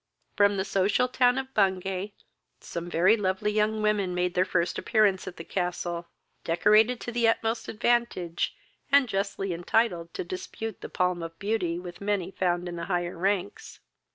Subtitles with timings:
[0.35, 2.13] From the social town of Bungay
[2.59, 6.07] some very lovely young women made their first appearance at the castle,
[6.43, 8.55] decorated to the utmost advantage,
[8.91, 13.15] and justly entitled to dispute the palm of beauty with many found in the higher
[13.15, 13.79] ranks.